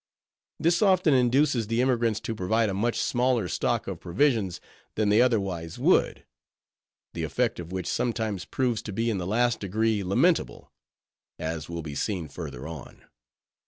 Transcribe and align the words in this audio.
This 0.59 0.81
often 0.81 1.13
induces 1.13 1.67
the 1.67 1.79
emigrants 1.79 2.19
to 2.21 2.33
provide 2.33 2.69
a 2.69 2.73
much 2.73 2.99
smaller 2.99 3.47
stock 3.47 3.85
of 3.85 3.99
provisions 3.99 4.59
than 4.95 5.09
they 5.09 5.21
otherwise 5.21 5.77
would; 5.77 6.25
the 7.13 7.23
effect 7.23 7.59
of 7.59 7.71
which 7.71 7.85
sometimes 7.85 8.45
proves 8.45 8.81
to 8.81 8.91
be 8.93 9.11
in 9.11 9.19
the 9.19 9.27
last 9.27 9.59
degree 9.59 10.01
lamentable; 10.03 10.71
as 11.37 11.69
will 11.69 11.83
be 11.83 11.93
seen 11.93 12.27
further 12.29 12.67
on. 12.67 13.05